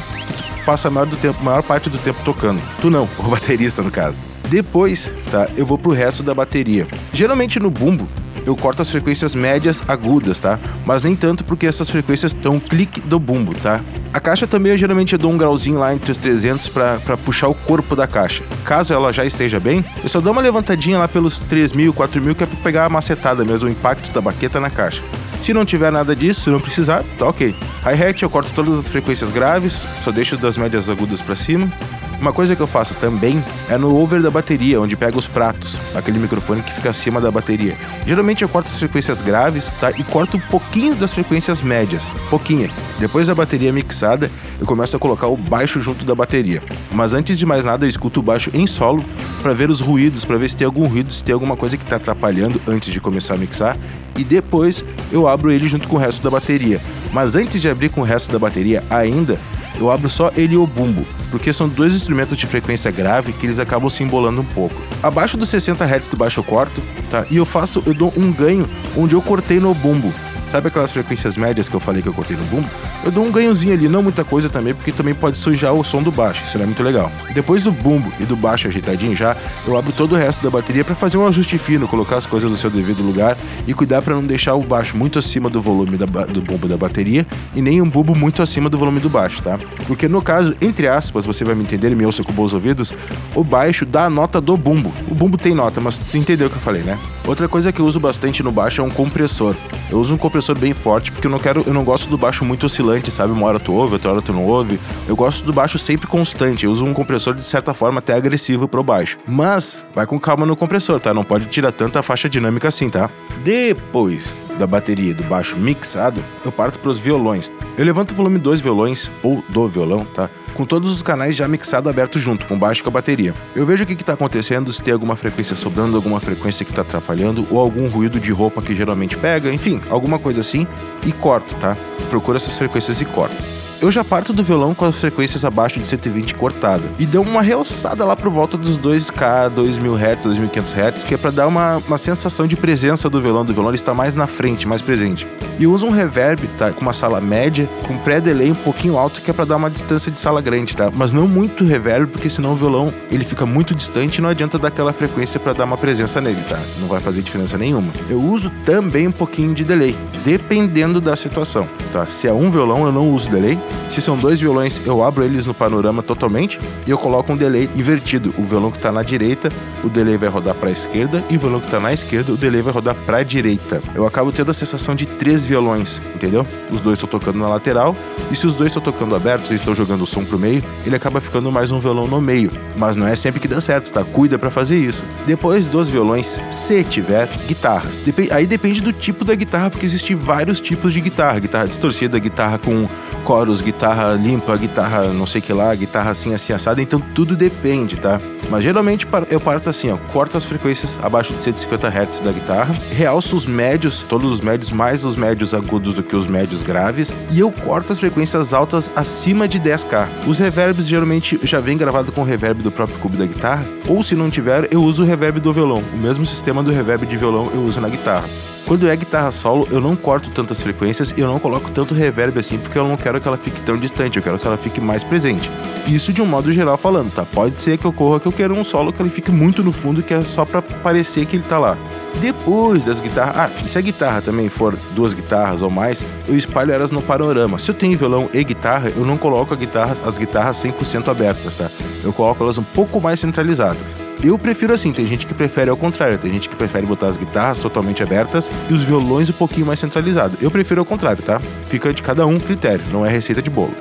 passa 0.64 0.88
a 0.88 0.90
maior, 0.90 1.04
do 1.04 1.16
tempo, 1.16 1.44
maior 1.44 1.62
parte 1.62 1.90
do 1.90 1.98
tempo 1.98 2.18
tocando. 2.24 2.62
Tu 2.80 2.88
não, 2.88 3.06
o 3.18 3.24
baterista 3.24 3.82
no 3.82 3.90
caso. 3.90 4.22
Depois, 4.48 5.10
tá, 5.30 5.48
eu 5.58 5.66
vou 5.66 5.76
pro 5.76 5.92
resto 5.92 6.22
da 6.22 6.32
bateria. 6.32 6.88
Geralmente 7.12 7.60
no 7.60 7.70
bumbo, 7.70 8.08
eu 8.46 8.56
corto 8.56 8.80
as 8.80 8.88
frequências 8.88 9.34
médias 9.34 9.82
agudas, 9.86 10.38
tá? 10.38 10.58
Mas 10.86 11.02
nem 11.02 11.14
tanto 11.14 11.44
porque 11.44 11.66
essas 11.66 11.90
frequências 11.90 12.32
estão 12.32 12.58
clique 12.58 13.02
do 13.02 13.18
bumbo, 13.18 13.52
tá? 13.54 13.82
A 14.12 14.18
caixa 14.18 14.44
também 14.44 14.72
eu 14.72 14.78
geralmente 14.78 15.16
dou 15.16 15.30
um 15.30 15.38
grauzinho 15.38 15.78
lá 15.78 15.94
entre 15.94 16.10
os 16.10 16.18
300 16.18 16.68
para 16.68 17.16
puxar 17.24 17.46
o 17.46 17.54
corpo 17.54 17.94
da 17.94 18.08
caixa. 18.08 18.42
Caso 18.64 18.92
ela 18.92 19.12
já 19.12 19.24
esteja 19.24 19.60
bem, 19.60 19.84
eu 20.02 20.08
só 20.08 20.20
dou 20.20 20.32
uma 20.32 20.42
levantadinha 20.42 20.98
lá 20.98 21.06
pelos 21.06 21.38
3000, 21.38 21.92
4000 21.92 22.34
que 22.34 22.42
é 22.42 22.46
para 22.46 22.56
pegar 22.58 22.84
a 22.86 22.88
macetada 22.88 23.44
mesmo, 23.44 23.68
o 23.68 23.70
impacto 23.70 24.12
da 24.12 24.20
baqueta 24.20 24.58
na 24.58 24.68
caixa. 24.68 25.00
Se 25.40 25.54
não 25.54 25.64
tiver 25.64 25.92
nada 25.92 26.14
disso, 26.14 26.40
se 26.42 26.50
não 26.50 26.60
precisar, 26.60 27.04
tá 27.18 27.28
ok. 27.28 27.54
Hi-hat 27.84 28.22
eu 28.22 28.28
corto 28.28 28.52
todas 28.52 28.78
as 28.80 28.88
frequências 28.88 29.30
graves, 29.30 29.86
só 30.02 30.10
deixo 30.10 30.36
das 30.36 30.56
médias 30.56 30.90
agudas 30.90 31.20
para 31.20 31.36
cima. 31.36 31.72
Uma 32.20 32.34
coisa 32.34 32.54
que 32.54 32.60
eu 32.60 32.66
faço 32.66 32.94
também 32.94 33.42
é 33.66 33.78
no 33.78 33.96
over 33.96 34.20
da 34.20 34.30
bateria, 34.30 34.78
onde 34.78 34.94
pega 34.94 35.16
os 35.16 35.26
pratos, 35.26 35.78
aquele 35.94 36.18
microfone 36.18 36.62
que 36.62 36.70
fica 36.70 36.90
acima 36.90 37.18
da 37.18 37.30
bateria. 37.30 37.74
Geralmente 38.06 38.42
eu 38.42 38.48
corto 38.48 38.68
as 38.68 38.78
frequências 38.78 39.22
graves, 39.22 39.72
tá? 39.80 39.90
E 39.92 40.04
corto 40.04 40.36
um 40.36 40.40
pouquinho 40.40 40.94
das 40.94 41.14
frequências 41.14 41.62
médias, 41.62 42.12
pouquinha. 42.28 42.68
Depois 42.98 43.28
da 43.28 43.34
bateria 43.34 43.72
mixada, 43.72 44.30
eu 44.60 44.66
começo 44.66 44.94
a 44.94 44.98
colocar 44.98 45.28
o 45.28 45.36
baixo 45.36 45.80
junto 45.80 46.04
da 46.04 46.14
bateria. 46.14 46.62
Mas 46.92 47.14
antes 47.14 47.38
de 47.38 47.46
mais 47.46 47.64
nada, 47.64 47.86
eu 47.86 47.88
escuto 47.88 48.20
o 48.20 48.22
baixo 48.22 48.50
em 48.52 48.66
solo 48.66 49.02
para 49.42 49.54
ver 49.54 49.70
os 49.70 49.80
ruídos, 49.80 50.22
para 50.22 50.36
ver 50.36 50.50
se 50.50 50.56
tem 50.56 50.66
algum 50.66 50.86
ruído, 50.86 51.10
se 51.10 51.24
tem 51.24 51.32
alguma 51.32 51.56
coisa 51.56 51.78
que 51.78 51.82
está 51.82 51.96
atrapalhando 51.96 52.60
antes 52.68 52.92
de 52.92 53.00
começar 53.00 53.34
a 53.34 53.38
mixar. 53.38 53.78
E 54.18 54.24
depois 54.24 54.84
eu 55.10 55.26
abro 55.26 55.50
ele 55.50 55.66
junto 55.66 55.88
com 55.88 55.96
o 55.96 55.98
resto 55.98 56.22
da 56.22 56.28
bateria. 56.28 56.78
Mas 57.14 57.34
antes 57.34 57.62
de 57.62 57.68
abrir 57.70 57.88
com 57.88 58.02
o 58.02 58.04
resto 58.04 58.30
da 58.30 58.38
bateria 58.38 58.84
ainda, 58.90 59.38
eu 59.80 59.90
abro 59.90 60.08
só 60.08 60.30
ele 60.36 60.54
e 60.54 60.56
o 60.56 60.66
bumbo, 60.66 61.06
porque 61.30 61.52
são 61.52 61.68
dois 61.68 61.94
instrumentos 61.94 62.36
de 62.36 62.46
frequência 62.46 62.90
grave 62.90 63.32
que 63.32 63.46
eles 63.46 63.58
acabam 63.58 63.88
se 63.88 64.02
embolando 64.02 64.42
um 64.42 64.44
pouco. 64.44 64.74
Abaixo 65.02 65.36
dos 65.36 65.48
60 65.48 65.84
Hz 65.84 66.08
do 66.08 66.16
baixo 66.16 66.40
eu 66.40 66.44
corto, 66.44 66.82
tá? 67.10 67.26
E 67.30 67.36
eu 67.36 67.44
faço, 67.44 67.82
eu 67.86 67.94
dou 67.94 68.12
um 68.16 68.32
ganho 68.32 68.68
onde 68.96 69.14
eu 69.14 69.22
cortei 69.22 69.58
no 69.58 69.74
bumbo. 69.74 70.12
Sabe 70.50 70.66
aquelas 70.66 70.90
frequências 70.90 71.36
médias 71.36 71.68
que 71.68 71.76
eu 71.76 71.78
falei 71.78 72.02
que 72.02 72.08
eu 72.08 72.12
cortei 72.12 72.36
no 72.36 72.42
bumbo? 72.46 72.68
Eu 73.04 73.12
dou 73.12 73.24
um 73.24 73.30
ganhozinho 73.30 73.72
ali, 73.72 73.88
não 73.88 74.02
muita 74.02 74.24
coisa 74.24 74.48
também, 74.48 74.74
porque 74.74 74.90
também 74.90 75.14
pode 75.14 75.38
sujar 75.38 75.72
o 75.72 75.84
som 75.84 76.02
do 76.02 76.10
baixo, 76.10 76.44
isso 76.44 76.58
não 76.58 76.64
é 76.64 76.66
muito 76.66 76.82
legal. 76.82 77.10
Depois 77.32 77.62
do 77.62 77.70
bumbo 77.70 78.12
e 78.18 78.24
do 78.24 78.34
baixo 78.34 78.66
ajeitadinho 78.66 79.14
já, 79.14 79.36
eu 79.64 79.78
abro 79.78 79.92
todo 79.92 80.16
o 80.16 80.16
resto 80.16 80.42
da 80.42 80.50
bateria 80.50 80.84
para 80.84 80.96
fazer 80.96 81.18
um 81.18 81.26
ajuste 81.26 81.56
fino, 81.56 81.86
colocar 81.86 82.16
as 82.16 82.26
coisas 82.26 82.50
no 82.50 82.56
seu 82.56 82.68
devido 82.68 83.00
lugar 83.00 83.38
e 83.64 83.72
cuidar 83.72 84.02
para 84.02 84.12
não 84.12 84.24
deixar 84.24 84.56
o 84.56 84.62
baixo 84.62 84.96
muito 84.96 85.20
acima 85.20 85.48
do 85.48 85.62
volume 85.62 85.96
da, 85.96 86.06
do 86.24 86.42
bumbo 86.42 86.66
da 86.66 86.76
bateria 86.76 87.24
e 87.54 87.62
nem 87.62 87.80
um 87.80 87.88
bumbo 87.88 88.12
muito 88.16 88.42
acima 88.42 88.68
do 88.68 88.76
volume 88.76 88.98
do 88.98 89.08
baixo, 89.08 89.40
tá? 89.40 89.56
Porque 89.86 90.08
no 90.08 90.20
caso, 90.20 90.56
entre 90.60 90.88
aspas, 90.88 91.24
você 91.24 91.44
vai 91.44 91.54
me 91.54 91.62
entender 91.62 91.92
e 91.92 91.94
me 91.94 92.04
ouça 92.04 92.24
com 92.24 92.32
bons 92.32 92.52
ouvidos, 92.54 92.92
o 93.36 93.44
baixo 93.44 93.86
dá 93.86 94.06
a 94.06 94.10
nota 94.10 94.40
do 94.40 94.56
bumbo. 94.56 94.92
O 95.08 95.14
bumbo 95.14 95.36
tem 95.36 95.54
nota, 95.54 95.80
mas 95.80 96.00
tu 96.00 96.16
entendeu 96.16 96.48
o 96.48 96.50
que 96.50 96.56
eu 96.56 96.60
falei, 96.60 96.82
né? 96.82 96.98
Outra 97.24 97.46
coisa 97.46 97.70
que 97.70 97.78
eu 97.78 97.86
uso 97.86 98.00
bastante 98.00 98.42
no 98.42 98.50
baixo 98.50 98.80
é 98.80 98.84
um 98.84 98.90
compressor. 98.90 99.54
Eu 99.90 99.98
uso 99.98 100.14
um 100.14 100.16
compressor 100.16 100.56
bem 100.56 100.72
forte 100.72 101.10
porque 101.10 101.26
eu 101.26 101.30
não 101.30 101.38
quero, 101.38 101.64
eu 101.66 101.74
não 101.74 101.82
gosto 101.82 102.08
do 102.08 102.16
baixo 102.16 102.44
muito 102.44 102.66
oscilante, 102.66 103.10
sabe? 103.10 103.32
Uma 103.32 103.46
hora 103.46 103.58
tu 103.58 103.72
ouve, 103.72 103.94
outra 103.94 104.12
hora 104.12 104.22
tu 104.22 104.32
não 104.32 104.46
ouve. 104.46 104.78
Eu 105.08 105.16
gosto 105.16 105.44
do 105.44 105.52
baixo 105.52 105.78
sempre 105.78 106.06
constante. 106.06 106.64
Eu 106.64 106.70
uso 106.70 106.84
um 106.84 106.94
compressor 106.94 107.34
de 107.34 107.42
certa 107.42 107.74
forma 107.74 107.98
até 107.98 108.14
agressivo 108.14 108.68
pro 108.68 108.84
baixo. 108.84 109.18
Mas 109.26 109.84
vai 109.94 110.06
com 110.06 110.18
calma 110.18 110.46
no 110.46 110.56
compressor, 110.56 111.00
tá? 111.00 111.12
Não 111.12 111.24
pode 111.24 111.46
tirar 111.46 111.72
tanta 111.72 112.02
faixa 112.02 112.28
dinâmica 112.28 112.68
assim, 112.68 112.88
tá? 112.88 113.10
Depois 113.42 114.40
da 114.58 114.66
bateria 114.66 115.14
do 115.14 115.24
baixo 115.24 115.58
mixado, 115.58 116.22
eu 116.44 116.52
parto 116.52 116.78
para 116.78 116.90
os 116.90 116.98
violões. 116.98 117.50
Eu 117.76 117.84
levanto 117.84 118.12
o 118.12 118.14
volume 118.14 118.38
dos 118.38 118.60
violões, 118.60 119.10
ou 119.22 119.42
do 119.48 119.66
violão, 119.66 120.04
tá? 120.04 120.30
Com 120.54 120.64
todos 120.64 120.90
os 120.90 121.02
canais 121.02 121.36
já 121.36 121.46
mixados 121.48 121.90
abertos 121.90 122.20
junto, 122.20 122.46
com 122.46 122.58
baixo 122.58 122.80
e 122.80 122.84
com 122.84 122.90
a 122.90 122.92
bateria. 122.92 123.34
Eu 123.54 123.64
vejo 123.66 123.84
o 123.84 123.86
que 123.86 123.92
está 123.94 124.12
acontecendo, 124.14 124.72
se 124.72 124.82
tem 124.82 124.92
alguma 124.92 125.16
frequência 125.16 125.56
sobrando, 125.56 125.96
alguma 125.96 126.20
frequência 126.20 126.64
que 126.64 126.72
está 126.72 126.82
atrapalhando, 126.82 127.46
ou 127.50 127.58
algum 127.58 127.88
ruído 127.88 128.20
de 128.20 128.32
roupa 128.32 128.62
que 128.62 128.74
geralmente 128.74 129.16
pega, 129.16 129.52
enfim, 129.52 129.80
alguma 129.90 130.18
coisa 130.18 130.40
assim, 130.40 130.66
e 131.06 131.12
corto, 131.12 131.54
tá? 131.56 131.76
Procuro 132.08 132.36
essas 132.36 132.56
frequências 132.58 133.00
e 133.00 133.04
corto 133.04 133.36
eu 133.80 133.90
já 133.90 134.04
parto 134.04 134.32
do 134.32 134.42
violão 134.42 134.74
com 134.74 134.84
as 134.84 134.96
frequências 134.96 135.44
abaixo 135.44 135.80
de 135.80 135.86
120 135.86 136.34
cortada. 136.34 136.82
E 136.98 137.06
deu 137.06 137.22
uma 137.22 137.40
realçada 137.40 138.04
lá 138.04 138.14
por 138.14 138.30
volta 138.30 138.56
dos 138.56 138.78
2K, 138.78 139.48
2000 139.48 139.96
Hz, 139.96 140.24
2500 140.24 140.72
Hz, 140.74 141.04
que 141.04 141.14
é 141.14 141.16
para 141.16 141.30
dar 141.30 141.46
uma, 141.46 141.78
uma 141.78 141.98
sensação 141.98 142.46
de 142.46 142.56
presença 142.56 143.08
do 143.08 143.20
violão. 143.22 143.44
Do 143.44 143.54
violão 143.54 143.70
ele 143.70 143.76
está 143.76 143.94
mais 143.94 144.14
na 144.14 144.26
frente, 144.26 144.68
mais 144.68 144.82
presente. 144.82 145.26
E 145.60 145.66
uso 145.66 145.86
um 145.86 145.90
reverb, 145.90 146.48
tá? 146.56 146.72
Com 146.72 146.80
uma 146.80 146.94
sala 146.94 147.20
média, 147.20 147.68
com 147.86 147.98
pré-delay 147.98 148.50
um 148.50 148.54
pouquinho 148.54 148.96
alto, 148.96 149.20
que 149.20 149.30
é 149.30 149.34
para 149.34 149.44
dar 149.44 149.56
uma 149.56 149.68
distância 149.68 150.10
de 150.10 150.18
sala 150.18 150.40
grande, 150.40 150.74
tá? 150.74 150.90
Mas 150.90 151.12
não 151.12 151.28
muito 151.28 151.66
reverb, 151.66 152.06
porque 152.06 152.30
senão 152.30 152.52
o 152.52 152.56
violão 152.56 152.90
ele 153.10 153.24
fica 153.24 153.44
muito 153.44 153.74
distante 153.74 154.16
e 154.16 154.20
não 154.22 154.30
adianta 154.30 154.58
dar 154.58 154.68
aquela 154.68 154.90
frequência 154.90 155.38
para 155.38 155.52
dar 155.52 155.66
uma 155.66 155.76
presença 155.76 156.18
nele, 156.18 156.40
tá? 156.48 156.58
Não 156.78 156.88
vai 156.88 156.98
fazer 156.98 157.20
diferença 157.20 157.58
nenhuma. 157.58 157.92
Eu 158.08 158.22
uso 158.22 158.50
também 158.64 159.06
um 159.06 159.12
pouquinho 159.12 159.52
de 159.52 159.62
delay, 159.62 159.94
dependendo 160.24 160.98
da 160.98 161.14
situação, 161.14 161.68
tá? 161.92 162.06
Se 162.06 162.26
é 162.26 162.32
um 162.32 162.50
violão, 162.50 162.86
eu 162.86 162.92
não 162.92 163.10
uso 163.10 163.28
delay. 163.28 163.58
Se 163.90 164.00
são 164.00 164.16
dois 164.16 164.40
violões, 164.40 164.80
eu 164.86 165.04
abro 165.04 165.22
eles 165.22 165.44
no 165.44 165.52
panorama 165.52 166.02
totalmente 166.02 166.58
e 166.86 166.90
eu 166.90 166.96
coloco 166.96 167.34
um 167.34 167.36
delay 167.36 167.68
invertido. 167.76 168.32
O 168.38 168.44
violão 168.44 168.70
que 168.70 168.78
está 168.78 168.90
na 168.90 169.02
direita, 169.02 169.50
o 169.84 169.90
delay 169.90 170.16
vai 170.16 170.30
rodar 170.30 170.54
para 170.54 170.70
a 170.70 170.72
esquerda 170.72 171.22
e 171.28 171.36
o 171.36 171.38
violão 171.38 171.60
que 171.60 171.66
está 171.66 171.80
na 171.80 171.92
esquerda, 171.92 172.32
o 172.32 172.36
delay 172.38 172.62
vai 172.62 172.72
rodar 172.72 172.94
para 172.94 173.18
a 173.18 173.22
direita. 173.22 173.82
Eu 173.94 174.06
acabo 174.06 174.32
tendo 174.32 174.50
a 174.50 174.54
sensação 174.54 174.94
de 174.94 175.04
três 175.04 175.49
violões, 175.50 176.00
entendeu? 176.14 176.46
Os 176.70 176.80
dois 176.80 176.96
estão 176.96 177.08
tocando 177.08 177.40
na 177.40 177.48
lateral 177.48 177.96
e 178.30 178.36
se 178.36 178.46
os 178.46 178.54
dois 178.54 178.70
estão 178.70 178.80
tocando 178.80 179.16
abertos 179.16 179.50
e 179.50 179.56
estão 179.56 179.74
jogando 179.74 180.02
o 180.02 180.06
som 180.06 180.24
pro 180.24 180.38
meio, 180.38 180.62
ele 180.86 180.94
acaba 180.94 181.20
ficando 181.20 181.50
mais 181.50 181.72
um 181.72 181.80
violão 181.80 182.06
no 182.06 182.20
meio. 182.20 182.52
Mas 182.78 182.94
não 182.94 183.06
é 183.06 183.16
sempre 183.16 183.40
que 183.40 183.48
dá 183.48 183.60
certo, 183.60 183.92
tá? 183.92 184.04
Cuida 184.04 184.38
para 184.38 184.48
fazer 184.48 184.76
isso. 184.76 185.04
Depois 185.26 185.66
dos 185.66 185.88
violões, 185.88 186.40
se 186.50 186.84
tiver 186.84 187.28
guitarras. 187.48 187.98
Dep 187.98 188.30
aí 188.30 188.46
depende 188.46 188.80
do 188.80 188.92
tipo 188.92 189.24
da 189.24 189.34
guitarra, 189.34 189.70
porque 189.70 189.84
existem 189.84 190.14
vários 190.14 190.60
tipos 190.60 190.92
de 190.92 191.00
guitarra: 191.00 191.40
guitarra 191.40 191.66
distorcida, 191.66 192.16
guitarra 192.18 192.58
com 192.58 192.88
coros, 193.20 193.62
guitarra 193.62 194.14
limpa, 194.14 194.56
guitarra 194.56 195.04
não 195.04 195.26
sei 195.26 195.40
que 195.40 195.52
lá, 195.52 195.74
guitarra 195.74 196.10
assim, 196.10 196.34
assim, 196.34 196.52
assada, 196.52 196.82
então 196.82 197.00
tudo 197.00 197.36
depende, 197.36 197.96
tá? 197.96 198.20
Mas 198.50 198.64
geralmente 198.64 199.06
eu 199.30 199.40
parto 199.40 199.70
assim, 199.70 199.90
ó, 199.90 199.96
corto 200.12 200.36
as 200.36 200.44
frequências 200.44 200.98
abaixo 201.02 201.32
de 201.32 201.42
150 201.42 201.88
Hz 201.88 202.20
da 202.20 202.32
guitarra, 202.32 202.74
realço 202.90 203.36
os 203.36 203.46
médios, 203.46 204.02
todos 204.02 204.32
os 204.32 204.40
médios, 204.40 204.72
mais 204.72 205.04
os 205.04 205.14
médios 205.14 205.54
agudos 205.54 205.94
do 205.94 206.02
que 206.02 206.16
os 206.16 206.26
médios 206.26 206.62
graves, 206.62 207.12
e 207.30 207.38
eu 207.38 207.52
corto 207.52 207.92
as 207.92 208.00
frequências 208.00 208.52
altas 208.52 208.90
acima 208.96 209.46
de 209.46 209.60
10K. 209.60 210.08
Os 210.26 210.38
reverbs 210.38 210.88
geralmente 210.88 211.38
já 211.44 211.60
vem 211.60 211.76
gravado 211.76 212.10
com 212.10 212.22
o 212.22 212.24
reverb 212.24 212.62
do 212.62 212.72
próprio 212.72 212.98
cubo 212.98 213.16
da 213.16 213.26
guitarra, 213.26 213.64
ou 213.86 214.02
se 214.02 214.14
não 214.14 214.30
tiver, 214.30 214.68
eu 214.72 214.82
uso 214.82 215.02
o 215.02 215.06
reverb 215.06 215.40
do 215.40 215.52
violão. 215.52 215.82
O 215.92 215.96
mesmo 215.96 216.26
sistema 216.26 216.62
do 216.62 216.72
reverb 216.72 217.06
de 217.06 217.16
violão 217.16 217.50
eu 217.52 217.60
uso 217.60 217.80
na 217.80 217.88
guitarra. 217.88 218.28
Quando 218.70 218.88
é 218.88 218.94
guitarra 218.94 219.32
solo, 219.32 219.66
eu 219.68 219.80
não 219.80 219.96
corto 219.96 220.30
tantas 220.30 220.62
frequências 220.62 221.12
e 221.16 221.20
eu 221.20 221.26
não 221.26 221.40
coloco 221.40 221.72
tanto 221.72 221.92
reverb 221.92 222.38
assim, 222.38 222.56
porque 222.56 222.78
eu 222.78 222.86
não 222.86 222.96
quero 222.96 223.20
que 223.20 223.26
ela 223.26 223.36
fique 223.36 223.60
tão 223.62 223.76
distante, 223.76 224.16
eu 224.16 224.22
quero 224.22 224.38
que 224.38 224.46
ela 224.46 224.56
fique 224.56 224.80
mais 224.80 225.02
presente. 225.02 225.50
Isso 225.88 226.12
de 226.12 226.22
um 226.22 226.24
modo 226.24 226.52
geral 226.52 226.76
falando, 226.76 227.12
tá? 227.12 227.26
Pode 227.26 227.60
ser 227.60 227.76
que 227.78 227.86
ocorra 227.88 228.20
que 228.20 228.28
eu 228.28 228.32
quero 228.32 228.54
um 228.54 228.64
solo 228.64 228.92
que 228.92 229.02
ele 229.02 229.10
fique 229.10 229.32
muito 229.32 229.60
no 229.64 229.72
fundo, 229.72 230.04
que 230.04 230.14
é 230.14 230.22
só 230.22 230.44
para 230.44 230.62
parecer 230.62 231.26
que 231.26 231.34
ele 231.34 231.42
tá 231.42 231.58
lá. 231.58 231.76
Depois 232.20 232.84
das 232.84 233.00
guitarras, 233.00 233.36
ah, 233.36 233.50
e 233.64 233.68
se 233.68 233.76
a 233.76 233.80
guitarra 233.80 234.22
também 234.22 234.48
for 234.48 234.78
duas 234.92 235.14
guitarras 235.14 235.62
ou 235.62 235.70
mais, 235.70 236.06
eu 236.28 236.36
espalho 236.36 236.70
elas 236.70 236.92
no 236.92 237.02
panorama. 237.02 237.58
Se 237.58 237.72
eu 237.72 237.74
tenho 237.74 237.98
violão 237.98 238.30
e 238.32 238.44
guitarra, 238.44 238.92
eu 238.96 239.04
não 239.04 239.18
coloco 239.18 239.56
guitarras, 239.56 240.00
as 240.06 240.16
guitarras 240.16 240.56
100% 240.58 241.08
abertas, 241.08 241.56
tá? 241.56 241.68
Eu 242.02 242.12
coloco 242.12 242.42
elas 242.42 242.58
um 242.58 242.62
pouco 242.62 243.00
mais 243.00 243.20
centralizadas. 243.20 243.94
Eu 244.22 244.38
prefiro 244.38 244.74
assim, 244.74 244.92
tem 244.92 245.06
gente 245.06 245.26
que 245.26 245.32
prefere 245.32 245.70
ao 245.70 245.76
contrário, 245.76 246.18
tem 246.18 246.30
gente 246.30 246.48
que 246.48 246.56
prefere 246.56 246.86
botar 246.86 247.06
as 247.06 247.16
guitarras 247.16 247.58
totalmente 247.58 248.02
abertas 248.02 248.50
e 248.68 248.74
os 248.74 248.82
violões 248.82 249.30
um 249.30 249.34
pouquinho 249.34 249.66
mais 249.66 249.80
centralizados. 249.80 250.40
Eu 250.42 250.50
prefiro 250.50 250.80
ao 250.80 250.84
contrário, 250.84 251.22
tá? 251.22 251.40
Fica 251.64 251.92
de 251.92 252.02
cada 252.02 252.26
um 252.26 252.38
critério, 252.38 252.84
não 252.92 253.04
é 253.04 253.08
receita 253.08 253.40
de 253.40 253.48
bolo. 253.48 253.74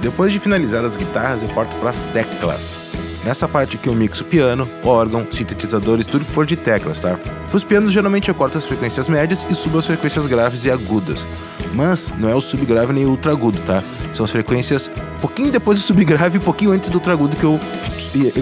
Depois 0.00 0.32
de 0.32 0.38
finalizar 0.38 0.84
as 0.84 0.96
guitarras, 0.96 1.42
eu 1.42 1.48
parto 1.50 1.76
para 1.76 1.90
as 1.90 1.98
teclas. 2.12 2.76
Nessa 3.24 3.46
parte 3.46 3.76
aqui 3.76 3.88
eu 3.88 3.94
mixo 3.94 4.24
piano, 4.24 4.68
órgão, 4.82 5.26
sintetizadores, 5.30 6.06
tudo 6.06 6.24
que 6.24 6.32
for 6.32 6.44
de 6.44 6.56
teclas, 6.56 7.00
tá? 7.00 7.16
Para 7.48 7.56
os 7.56 7.62
pianos, 7.62 7.92
geralmente 7.92 8.28
eu 8.28 8.34
corto 8.34 8.58
as 8.58 8.64
frequências 8.64 9.08
médias 9.08 9.46
e 9.48 9.54
subo 9.54 9.78
as 9.78 9.86
frequências 9.86 10.26
graves 10.26 10.64
e 10.64 10.70
agudas. 10.70 11.26
Mas 11.72 12.12
não 12.18 12.28
é 12.28 12.34
o 12.34 12.40
subgrave 12.40 12.92
nem 12.92 13.04
o 13.04 13.10
ultra 13.10 13.30
agudo, 13.30 13.58
tá? 13.60 13.82
São 14.12 14.24
as 14.24 14.30
frequências 14.30 14.90
pouquinho 15.20 15.50
depois 15.50 15.78
do 15.78 15.84
subgrave 15.84 16.38
e 16.38 16.40
pouquinho 16.40 16.72
antes 16.72 16.90
do 16.90 16.96
ultra 16.96 17.12
agudo 17.12 17.36
que 17.36 17.44
eu 17.44 17.58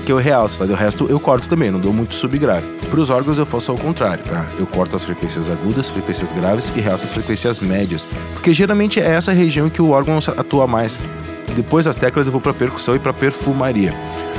que 0.04 0.10
eu 0.10 0.16
realço, 0.16 0.58
tá? 0.58 0.64
O 0.64 0.76
resto 0.76 1.06
eu 1.08 1.20
corto 1.20 1.48
também, 1.48 1.70
não 1.70 1.78
dou 1.78 1.92
muito 1.92 2.14
subgrave. 2.14 2.66
Para 2.90 3.00
os 3.00 3.08
órgãos 3.08 3.38
eu 3.38 3.46
faço 3.46 3.70
ao 3.70 3.78
contrário, 3.78 4.24
tá? 4.24 4.46
Eu 4.58 4.66
corto 4.66 4.96
as 4.96 5.04
frequências 5.04 5.48
agudas, 5.48 5.88
frequências 5.88 6.32
graves 6.32 6.72
e 6.74 6.80
realço 6.80 7.04
as 7.04 7.12
frequências 7.12 7.60
médias, 7.60 8.08
porque 8.32 8.52
geralmente 8.52 8.98
é 8.98 9.04
essa 9.04 9.30
região 9.32 9.70
que 9.70 9.80
o 9.80 9.90
órgão 9.90 10.18
atua 10.36 10.66
mais. 10.66 10.98
Depois 11.54 11.84
das 11.84 11.96
teclas 11.96 12.26
eu 12.26 12.32
vou 12.32 12.40
para 12.40 12.54
percussão 12.54 12.94
e 12.94 12.98
para 12.98 13.12
perfumaria. 13.12 13.94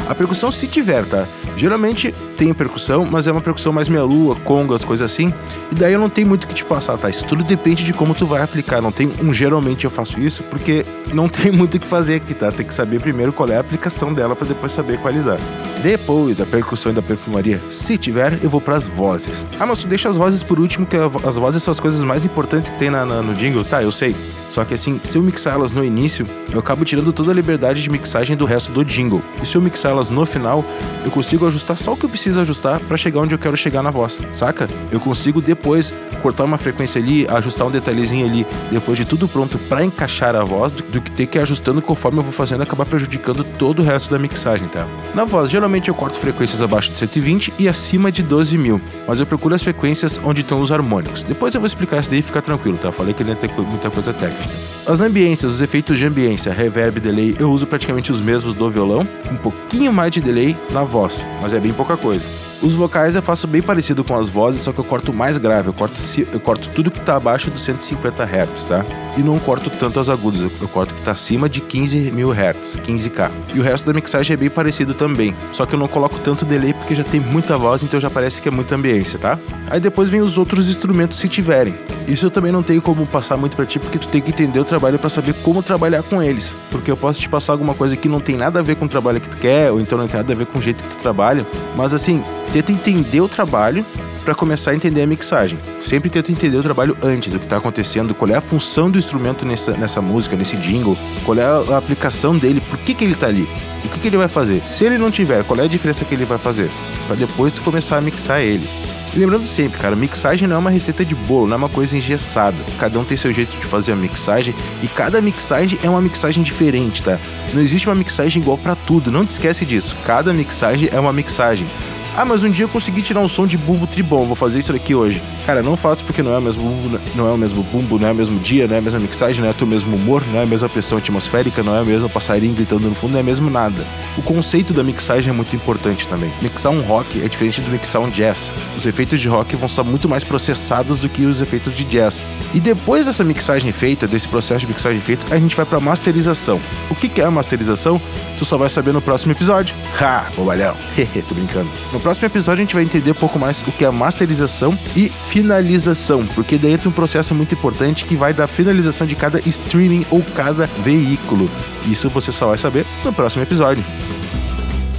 A 0.08 0.16
percussão, 0.16 0.52
se 0.52 0.68
tiver, 0.68 1.06
tá? 1.06 1.26
Geralmente 1.56 2.14
tem 2.38 2.54
percussão, 2.54 3.08
mas 3.10 3.28
é 3.28 3.32
uma 3.32 3.40
percussão 3.40 3.72
mais 3.72 3.88
meia 3.88 4.04
lua, 4.04 4.36
congas, 4.36 4.84
coisas 4.84 5.10
assim. 5.10 5.34
E 5.72 5.76
daí 5.76 5.94
eu 5.94 6.00
não 6.00 6.10
tenho 6.10 6.28
muito 6.28 6.44
o 6.44 6.48
que 6.48 6.54
te 6.54 6.66
passar, 6.66 6.98
tá? 6.98 7.10
Isso 7.10 7.26
tudo 7.26 7.44
depende 7.44 7.84
de 7.84 7.94
como 7.94 8.14
tu 8.14 8.26
vai 8.26 8.42
aplicar. 8.42 8.82
Não 8.82 8.92
tem 8.92 9.12
um 9.22 9.34
geralmente 9.34 9.86
eu 9.86 9.92
faço 9.92 10.20
isso, 10.20 10.44
porque 10.44 10.86
não 11.14 11.28
tem 11.30 11.52
muito 11.52 11.76
o 11.76 11.80
que 11.80 11.88
fazer 11.88 12.16
aqui, 12.16 12.34
tá? 12.34 12.52
Tem 12.52 12.66
que 12.66 12.74
saber 12.74 13.00
primeiro 13.00 13.32
qual 13.32 13.48
é 13.50 13.58
a 13.58 13.60
aplicação 13.60 14.14
dela 14.14 14.36
para 14.36 14.48
depois 14.48 14.72
saber 14.72 14.96
equalizar. 14.96 15.40
Depois 15.82 16.38
da 16.38 16.46
percussão 16.46 16.92
e 16.92 16.96
da 16.96 17.02
perfumaria, 17.02 17.60
se 17.70 17.98
tiver, 17.98 18.38
eu 18.44 18.50
vou 18.50 18.62
para 18.62 18.76
as 18.76 18.88
vozes. 18.88 19.46
Ah, 19.60 19.66
mas 19.66 19.80
tu 19.80 19.88
deixa 19.88 20.10
as 20.10 20.18
vozes 20.18 20.44
por 20.44 20.60
último, 20.60 20.86
que 20.86 20.98
as 20.98 21.38
vozes 21.38 21.64
são 21.64 21.72
as 21.72 21.80
coisas 21.80 22.02
mais 22.04 22.26
importantes 22.26 22.70
que 22.70 22.78
tem 22.78 22.90
na, 22.90 23.06
na, 23.06 23.22
no 23.22 23.34
jingle. 23.34 23.64
Tá, 23.64 23.82
eu 23.82 23.92
sei. 23.92 24.16
Só 24.52 24.66
que 24.66 24.74
assim, 24.74 25.00
se 25.04 25.18
eu 25.18 25.22
mixar 25.22 25.54
elas 25.54 25.72
no 25.72 25.84
início, 25.84 26.28
eu 26.52 26.60
acabo 26.60 26.84
tirando 26.84 27.11
tirando 27.12 27.14
toda 27.14 27.32
a 27.32 27.34
liberdade 27.34 27.82
de 27.82 27.90
mixagem 27.90 28.36
do 28.36 28.46
resto 28.46 28.72
do 28.72 28.84
jingle. 28.84 29.22
E 29.42 29.46
se 29.46 29.56
eu 29.56 29.62
mixar 29.62 29.92
elas 29.92 30.10
no 30.10 30.26
final, 30.26 30.64
eu 31.04 31.12
consigo 31.12 31.46
ajustar 31.46 31.78
só 31.78 31.94
o 31.94 31.98
que 31.98 32.06
eu 32.06 32.10
preciso 32.10 32.40
ajustar 32.40 32.80
para 32.80 32.98
chegar 32.98 33.20
onde 33.20 33.36
eu 33.36 33.40
quero 33.40 33.56
chegar 33.56 33.84
na 33.84 33.92
voz, 33.92 34.20
saca? 34.32 34.68
Eu 34.92 35.00
consigo 35.00 35.42
depois 35.42 35.94
cortar 36.22 36.46
uma 36.46 36.58
frequência 36.58 37.02
ali, 37.02 37.28
ajustar 37.28 37.68
um 37.68 37.72
detalhezinho 37.72 38.26
ali, 38.26 38.46
depois 38.72 38.98
de 38.98 39.06
tudo 39.06 39.28
pronto 39.28 39.58
para 39.58 39.84
encaixar 39.84 40.36
a 40.36 40.44
voz, 40.44 40.72
do, 40.72 41.02
que 41.02 41.12
ter 41.12 41.26
que 41.26 41.38
ir 41.38 41.42
ajustando 41.42 41.82
conforme 41.82 42.20
eu 42.20 42.24
vou 42.24 42.32
fazendo 42.32 42.62
acabar 42.62 42.86
prejudicando 42.86 43.44
todo 43.58 43.80
o 43.80 43.84
resto 43.84 44.12
da 44.12 44.20
mixagem, 44.20 44.68
tá? 44.68 44.88
Na 45.14 45.26
voz, 45.26 45.50
geralmente 45.50 45.90
eu 45.90 45.96
corto 45.96 46.18
frequências 46.18 46.62
abaixo 46.62 46.92
de 46.92 46.98
120 46.98 47.54
e 47.60 47.68
acima 47.68 48.12
de 48.12 48.24
12 48.24 48.58
mil, 48.58 48.80
mas 49.08 49.20
eu 49.20 49.26
procuro 49.26 49.56
as 49.56 49.64
frequências 49.64 50.20
onde 50.24 50.42
estão 50.42 50.62
os 50.62 50.72
harmônicos. 50.72 51.24
Depois 51.24 51.54
eu 51.54 51.60
vou 51.60 51.68
explicar 51.68 52.00
isso 52.00 52.10
daí, 52.10 52.22
fica 52.22 52.42
tranquilo, 52.42 52.78
tá? 52.78 52.92
falei 52.92 53.14
que 53.14 53.24
ele 53.24 53.32
ia 53.32 53.36
ter 53.36 53.52
muita 53.58 53.90
coisa 53.90 54.14
técnica. 54.14 54.50
As 54.86 55.02
ambiências, 55.02 55.54
os 55.54 55.62
efeitos 55.62 55.98
de 55.98 56.06
ambiência, 56.06 56.54
reverb, 56.54 56.91
delay, 57.00 57.36
eu 57.40 57.52
uso 57.52 57.66
praticamente 57.66 58.12
os 58.12 58.22
mesmos 58.22 58.54
do 58.54 58.70
violão, 58.70 59.08
um 59.32 59.38
pouquinho 59.38 59.94
mais 59.94 60.12
de 60.12 60.22
delay 60.22 60.56
na 60.72 60.84
voz, 60.84 61.26
mas 61.42 61.54
é 61.54 61.60
bem 61.60 61.74
pouca 61.74 61.96
coisa. 61.96 62.51
Os 62.62 62.76
vocais 62.76 63.16
eu 63.16 63.24
faço 63.24 63.48
bem 63.48 63.60
parecido 63.60 64.04
com 64.04 64.16
as 64.16 64.30
vozes, 64.30 64.62
só 64.62 64.72
que 64.72 64.78
eu 64.78 64.84
corto 64.84 65.12
mais 65.12 65.36
grave. 65.40 65.70
Eu 65.70 65.74
corto, 65.74 65.96
eu 66.32 66.40
corto 66.40 66.70
tudo 66.70 66.92
que 66.92 67.00
tá 67.00 67.16
abaixo 67.16 67.50
dos 67.50 67.64
150 67.64 68.24
Hz, 68.24 68.66
tá? 68.66 68.86
E 69.18 69.22
não 69.22 69.40
corto 69.40 69.68
tanto 69.72 70.00
as 70.00 70.10
agudas, 70.10 70.42
eu, 70.42 70.68
corto 70.68 70.94
que 70.94 71.02
tá 71.02 71.12
acima 71.12 71.50
de 71.50 71.60
15 71.60 72.12
mil 72.12 72.32
Hz, 72.32 72.78
15K. 72.78 73.32
E 73.56 73.60
o 73.60 73.64
resto 73.64 73.88
da 73.88 73.94
mixagem 73.94 74.36
é 74.36 74.38
bem 74.38 74.50
parecido 74.50 74.94
também. 74.94 75.36
Só 75.52 75.66
que 75.66 75.74
eu 75.74 75.80
não 75.80 75.88
coloco 75.88 76.20
tanto 76.20 76.46
delay 76.46 76.72
porque 76.72 76.94
já 76.94 77.04
tem 77.04 77.20
muita 77.20 77.58
voz, 77.58 77.82
então 77.82 78.00
já 78.00 78.12
parece 78.12 78.40
que 78.40 78.48
é 78.48 78.52
muita 78.52 78.76
ambiência, 78.76 79.18
tá? 79.18 79.40
Aí 79.68 79.80
depois 79.80 80.12
vem 80.12 80.22
os 80.22 80.38
outros 80.38 80.70
instrumentos 80.70 81.18
se 81.18 81.28
tiverem. 81.28 81.74
Isso 82.08 82.28
eu 82.28 82.32
também 82.32 82.52
não 82.52 82.62
tenho 82.62 82.82
como 82.82 83.08
passar 83.08 83.38
muito 83.38 83.56
para 83.56 83.66
ti, 83.66 83.80
porque 83.80 83.98
tu 83.98 84.08
tem 84.08 84.22
que 84.22 84.30
entender 84.30 84.60
o 84.60 84.66
trabalho 84.66 85.00
para 85.00 85.10
saber 85.10 85.34
como 85.36 85.64
trabalhar 85.64 86.04
com 86.04 86.22
eles. 86.22 86.54
Porque 86.70 86.92
eu 86.92 86.98
posso 86.98 87.20
te 87.20 87.28
passar 87.28 87.54
alguma 87.54 87.74
coisa 87.74 87.96
que 87.96 88.08
não 88.08 88.20
tem 88.20 88.36
nada 88.36 88.60
a 88.60 88.62
ver 88.62 88.76
com 88.76 88.86
o 88.86 88.90
trabalho 88.90 89.20
que 89.20 89.30
tu 89.30 89.38
quer, 89.38 89.72
ou 89.72 89.80
então 89.80 89.98
não 89.98 90.08
tem 90.08 90.20
nada 90.20 90.32
a 90.32 90.36
ver 90.36 90.46
com 90.46 90.60
o 90.60 90.62
jeito 90.62 90.84
que 90.84 90.90
tu 90.90 91.02
trabalha. 91.02 91.46
Mas 91.76 91.94
assim, 91.94 92.24
tenta 92.52 92.72
entender 92.72 93.22
o 93.22 93.30
trabalho 93.30 93.86
para 94.24 94.36
começar 94.36 94.72
a 94.72 94.76
entender 94.76 95.02
a 95.02 95.08
mixagem. 95.08 95.60
Sempre 95.80 96.10
tenta 96.10 96.32
entender 96.32 96.58
o 96.58 96.64
trabalho 96.64 96.96
antes, 97.02 97.34
o 97.34 97.40
que 97.40 97.46
está 97.46 97.58
acontecendo, 97.58 98.14
qual 98.14 98.30
é 98.30 98.36
a 98.36 98.42
função 98.42 98.90
do 98.90 98.98
instrumento 98.98 99.46
nessa, 99.46 99.72
nessa 99.72 100.02
música, 100.02 100.36
nesse 100.36 100.56
jingle, 100.58 100.98
qual 101.26 101.38
é 101.38 101.44
a, 101.44 101.78
aplicação 101.78 102.38
dele, 102.38 102.62
por 102.62 102.78
que, 102.78 102.94
que 102.94 103.04
ele 103.04 103.14
está 103.14 103.28
ali, 103.28 103.48
o 103.84 103.90
que, 103.90 104.00
que 104.00 104.08
ele 104.08 104.18
vai 104.18 104.28
fazer. 104.28 104.62
Se 104.70 104.86
ele 104.86 104.98
não 104.98 105.10
tiver, 105.10 105.44
qual 105.44 105.60
é 105.60 105.64
a 105.64 105.68
diferença 105.68 106.06
que 106.06 106.14
ele 106.14 106.26
vai 106.26 106.38
fazer, 106.38 106.70
para 107.08 107.16
depois 107.16 107.54
tu 107.54 107.62
começar 107.62 107.98
a 107.98 108.02
mixar 108.02 108.42
ele. 108.42 108.68
E 109.14 109.20
lembrando 109.20 109.46
sempre, 109.46 109.78
cara, 109.78 109.94
mixagem 109.94 110.48
não 110.48 110.56
é 110.56 110.60
uma 110.60 110.70
receita 110.70 111.04
de 111.04 111.14
bolo, 111.14 111.46
não 111.46 111.56
é 111.56 111.58
uma 111.58 111.70
coisa 111.70 111.98
engessada. 111.98 112.56
Cada 112.80 112.98
um 112.98 113.04
tem 113.04 113.18
seu 113.18 113.34
jeito 113.34 113.60
de 113.60 113.66
fazer 113.66 113.92
a 113.92 113.96
mixagem 113.96 114.56
e 114.82 114.88
cada 114.88 115.22
mixagem 115.22 115.78
é 115.84 115.90
uma 115.90 116.02
mixagem 116.02 116.42
diferente, 116.42 117.04
tá? 117.04 117.20
Não 117.54 117.62
existe 117.62 117.90
uma 117.90 117.96
mixagem 117.96 118.42
igual 118.42 118.58
para 118.58 118.74
tudo, 118.74 119.12
não 119.12 119.26
te 119.26 119.32
esquece 119.32 119.66
disso. 119.66 119.98
Cada 120.06 120.34
mixagem 120.34 120.88
é 120.94 120.98
uma 120.98 121.12
mixagem. 121.12 121.68
Ah, 122.16 122.24
mas 122.24 122.44
um 122.44 122.50
dia 122.50 122.66
eu 122.66 122.70
consegui 122.70 123.02
tirar 123.02 123.20
um 123.20 123.28
som 123.28 123.46
de 123.46 123.58
bumbo 123.58 123.86
tribom, 123.86 124.26
vou 124.26 124.36
fazer 124.36 124.60
isso 124.60 124.74
aqui 124.74 124.96
hoje. 124.96 125.22
Cara, 125.46 125.64
não 125.64 125.76
faço 125.76 126.06
porque 126.06 126.22
não 126.22 126.34
é 126.34 126.38
o 126.38 126.42
mesmo 126.42 126.64
bumbo, 126.64 127.00
não 127.16 127.28
é 127.28 127.32
o 127.32 127.38
mesmo 127.38 127.64
bumbo, 127.64 128.00
não 128.00 128.08
é 128.08 128.12
o 128.12 128.16
mesmo 128.16 128.40
dia, 128.40 128.68
não 128.68 128.76
é 128.76 128.78
a 128.80 128.82
mesma 128.82 129.00
mixagem, 129.00 129.42
não 129.42 129.50
é 129.50 129.56
o 129.60 129.68
mesmo 129.68 129.96
humor, 129.96 130.24
não 130.32 130.40
é 130.40 130.44
a 130.44 130.46
mesma 130.46 130.70
pressão 130.70 130.98
atmosférica, 130.98 131.64
não 131.64 131.76
é 131.76 131.82
o 131.82 131.86
mesmo 131.86 132.10
passarinho 132.10 132.54
gritando 132.54 132.88
no 132.88 132.96
fundo, 132.96 133.14
não 133.14 133.20
é 133.20 133.24
mesmo 133.24 133.50
nada. 133.50 133.86
O 134.18 134.22
conceito 134.22 134.74
da 134.74 134.84
mixagem 134.84 135.30
é 135.30 135.34
muito 135.34 135.56
importante 135.56 136.08
também. 136.08 136.32
Mixar 136.42 136.72
um 136.72 136.82
rock 136.82 137.22
é 137.24 137.28
diferente 137.28 137.62
do 137.62 137.70
mixar 137.70 138.02
um 138.02 138.10
jazz. 138.10 138.54
Os 138.78 138.86
efeitos 138.86 139.20
de 139.20 139.28
rock 139.28 139.56
vão 139.56 139.66
estar 139.66 139.84
muito 139.84 140.08
mais 140.08 140.24
processados 140.24 141.00
do 141.00 141.10
que 141.10 141.26
os 141.26 141.42
efeitos 141.42 141.76
de 141.76 141.84
jazz. 141.86 142.22
E 142.54 142.60
depois 142.60 143.06
dessa 143.06 143.24
mixagem 143.24 143.72
feita, 143.72 144.08
desse 144.08 144.28
processo 144.28 144.62
de 144.62 144.68
mixagem 144.68 145.00
feito, 145.00 145.34
a 145.34 145.38
gente 145.38 145.56
vai 145.56 145.66
para 145.66 145.80
masterização. 145.80 146.60
O 146.90 146.96
que 146.96 147.22
é 147.22 147.26
a 147.26 147.32
masterização? 147.32 148.02
Tu 148.38 148.46
só 148.46 148.58
vai 148.58 148.70
saber 148.70 148.92
no 148.92 149.02
próximo 149.02 149.32
episódio. 149.32 149.76
Ha, 150.00 150.30
bobalhão. 150.36 150.76
Hehe, 150.98 151.22
tô 151.22 151.34
brincando. 151.34 151.70
No 151.94 152.00
próximo 152.00 152.26
episódio 152.28 152.62
a 152.62 152.66
gente 152.66 152.74
vai 152.74 152.84
entender 152.84 153.12
um 153.12 153.16
pouco 153.16 153.40
mais 153.40 153.62
o 153.62 153.72
que 153.72 153.86
é 153.86 153.92
masterização 153.92 154.78
e 154.96 155.12
finalização, 155.32 156.26
porque 156.36 156.58
daí 156.58 156.74
entra 156.74 156.90
um 156.90 156.92
processo 156.92 157.34
muito 157.34 157.56
importante 157.56 158.04
que 158.04 158.18
vai 158.18 158.34
da 158.34 158.48
finalização 158.48 159.08
de 159.08 159.16
cada 159.16 159.40
streaming 159.48 160.06
ou 160.12 160.22
cada 160.36 160.66
veículo. 160.84 161.50
Isso 161.86 162.10
você 162.10 162.34
só 162.34 162.48
vai 162.48 162.58
saber 162.58 162.86
no 163.06 163.14
próximo 163.14 163.42
episódio. 163.42 163.82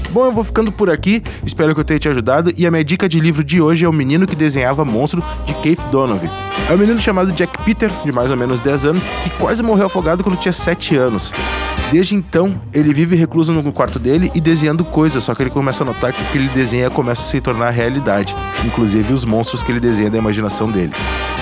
Bom, 0.08 0.24
eu 0.24 0.32
vou 0.32 0.42
ficando 0.42 0.72
por 0.72 0.88
aqui, 0.88 1.22
espero 1.44 1.74
que 1.74 1.80
eu 1.80 1.84
tenha 1.84 1.98
te 1.98 2.08
ajudado. 2.08 2.50
E 2.56 2.66
a 2.66 2.70
minha 2.70 2.82
dica 2.82 3.06
de 3.06 3.20
livro 3.20 3.44
de 3.44 3.60
hoje 3.60 3.84
é 3.84 3.88
O 3.88 3.92
Menino 3.92 4.26
que 4.26 4.34
Desenhava 4.34 4.86
Monstro, 4.86 5.22
de 5.44 5.52
Keith 5.56 5.80
Donovan. 5.90 6.30
É 6.68 6.72
um 6.72 6.78
menino 6.78 6.98
chamado 6.98 7.30
Jack 7.32 7.62
Peter, 7.62 7.90
de 8.02 8.10
mais 8.10 8.30
ou 8.30 8.36
menos 8.36 8.62
10 8.62 8.86
anos, 8.86 9.04
que 9.22 9.28
quase 9.30 9.62
morreu 9.62 9.86
afogado 9.86 10.24
quando 10.24 10.38
tinha 10.38 10.52
7 10.52 10.96
anos. 10.96 11.30
Desde 11.92 12.14
então, 12.14 12.58
ele 12.72 12.94
vive 12.94 13.14
recluso 13.14 13.52
no 13.52 13.70
quarto 13.70 13.98
dele 13.98 14.32
e 14.34 14.40
desenhando 14.40 14.82
coisas, 14.82 15.22
só 15.22 15.34
que 15.34 15.42
ele 15.42 15.50
começa 15.50 15.84
a 15.84 15.86
notar 15.86 16.10
que 16.10 16.22
o 16.22 16.24
que 16.28 16.38
ele 16.38 16.48
desenha 16.48 16.88
começa 16.88 17.20
a 17.20 17.24
se 17.26 17.38
tornar 17.38 17.68
realidade, 17.68 18.34
inclusive 18.64 19.12
os 19.12 19.26
monstros 19.26 19.62
que 19.62 19.70
ele 19.70 19.78
desenha 19.78 20.08
da 20.08 20.16
imaginação 20.16 20.70
dele. 20.70 20.90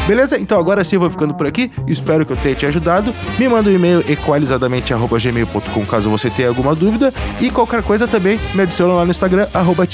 Beleza? 0.08 0.36
Então 0.40 0.58
agora 0.58 0.82
sim 0.82 0.96
eu 0.96 1.00
vou 1.00 1.08
ficando 1.08 1.34
por 1.34 1.46
aqui. 1.46 1.70
Espero 1.86 2.26
que 2.26 2.32
eu 2.32 2.36
tenha 2.36 2.56
te 2.56 2.66
ajudado. 2.66 3.14
Me 3.38 3.48
manda 3.48 3.70
um 3.70 3.72
e-mail 3.72 4.04
equalizadamente.gmail.com 4.10 5.86
caso 5.86 6.10
você 6.10 6.28
tenha 6.28 6.48
alguma 6.48 6.74
dúvida. 6.74 7.14
E 7.40 7.48
qualquer 7.48 7.84
coisa 7.84 8.08
também 8.08 8.40
me 8.52 8.62
adiciona 8.62 8.94
lá 8.94 9.04
no 9.04 9.12
Instagram, 9.12 9.46
arroba 9.54 9.86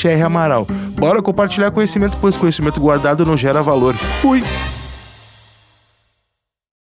Bora 0.99 1.21
compartilhar 1.21 1.71
conhecimento, 1.71 2.17
pois 2.19 2.35
conhecimento 2.35 2.81
guardado 2.81 3.27
não 3.27 3.37
gera 3.37 3.63
valor. 3.63 3.95
Fui! 4.23 4.43